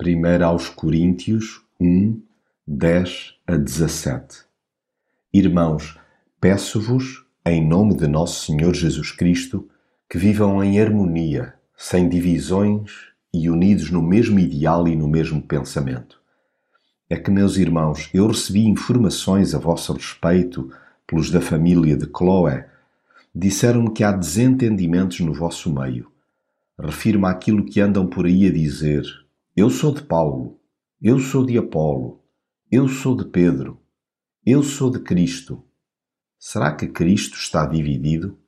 [0.00, 2.22] 1 aos Coríntios 1,
[2.64, 4.44] 10 a 17
[5.34, 5.98] Irmãos,
[6.40, 9.68] peço-vos, em nome de nosso Senhor Jesus Cristo,
[10.08, 12.92] que vivam em harmonia, sem divisões
[13.34, 16.20] e unidos no mesmo ideal e no mesmo pensamento.
[17.10, 20.70] É que, meus irmãos, eu recebi informações a vosso respeito
[21.08, 22.68] pelos da família de Chloé.
[23.34, 26.08] Disseram-me que há desentendimentos no vosso meio.
[26.78, 29.26] Refiro-me àquilo que andam por aí a dizer
[29.58, 30.56] eu sou de Paulo,
[31.02, 32.22] eu sou de Apolo,
[32.70, 33.80] eu sou de Pedro,
[34.46, 35.64] eu sou de Cristo.
[36.38, 38.38] Será que Cristo está dividido?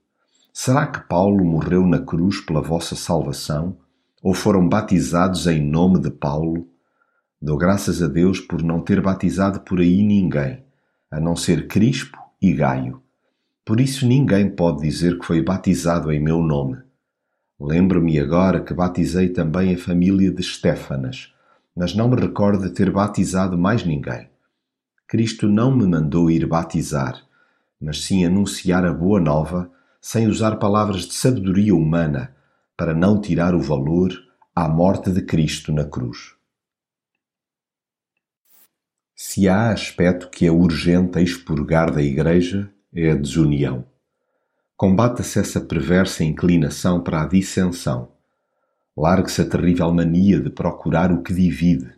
[0.53, 3.77] Será que Paulo morreu na cruz pela vossa salvação?
[4.23, 6.69] Ou foram batizados em nome de Paulo?
[7.43, 10.63] Dou graças a Deus por não ter batizado por aí ninguém,
[11.11, 13.03] a não ser Crispo e Gaio.
[13.65, 16.79] Por isso ninguém pode dizer que foi batizado em meu nome.
[17.61, 21.35] Lembro-me agora que batizei também a família de Stefanas,
[21.77, 24.31] mas não me recordo de ter batizado mais ninguém.
[25.07, 27.21] Cristo não me mandou ir batizar,
[27.79, 32.35] mas sim anunciar a boa nova sem usar palavras de sabedoria humana
[32.77, 34.11] para não tirar o valor
[34.55, 36.35] à morte de Cristo na cruz.
[39.15, 43.85] Se há aspecto que é urgente expurgar da Igreja, é a desunião.
[44.81, 48.09] Combata-se essa perversa inclinação para a dissensão.
[48.97, 51.93] Largue-se a terrível mania de procurar o que divide.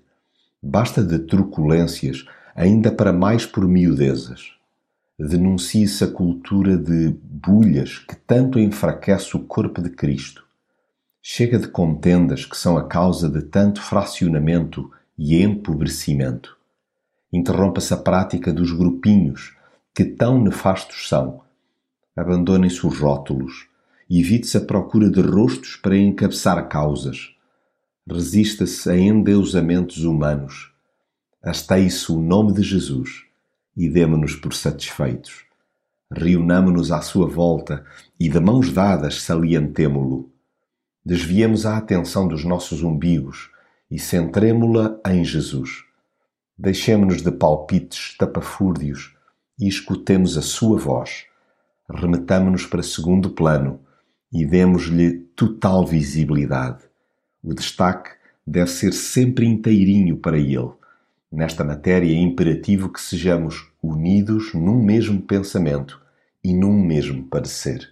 [0.61, 4.55] Basta de truculências, ainda para mais por miudezas.
[5.17, 10.45] Denuncie-se a cultura de bulhas que tanto enfraquece o corpo de Cristo.
[11.23, 16.59] Chega de contendas que são a causa de tanto fracionamento e empobrecimento.
[17.33, 19.55] Interrompa-se a prática dos grupinhos,
[19.95, 21.43] que tão nefastos são
[22.15, 23.67] Abandonem-se os rótulos.
[24.09, 27.35] Evite-se a procura de rostos para encabeçar causas.
[28.07, 30.71] Resista-se a endeusamentos humanos.
[31.43, 33.25] Asteie-se o nome de Jesus
[33.75, 35.45] e demo-nos por satisfeitos.
[36.11, 37.85] Reunamo-nos à sua volta
[38.21, 40.31] e de mãos dadas salientemo-lo.
[41.05, 43.51] Desviemos a atenção dos nossos umbigos
[43.91, 45.85] e centremo-la em Jesus.
[46.59, 49.15] Deixemo-nos de palpites tapafúrdios
[49.59, 51.32] e escutemos a sua voz
[51.95, 53.81] remetamo-nos para segundo plano
[54.33, 56.85] e demos-lhe total visibilidade.
[57.43, 58.11] O destaque
[58.47, 60.73] deve ser sempre inteirinho para ele.
[61.31, 66.01] Nesta matéria é imperativo que sejamos unidos num mesmo pensamento
[66.43, 67.91] e num mesmo parecer.